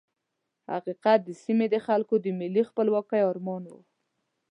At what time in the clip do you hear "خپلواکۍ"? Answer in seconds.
2.69-3.21